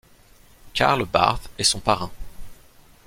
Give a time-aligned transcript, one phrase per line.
[0.73, 2.09] Karl Barth est son parrain.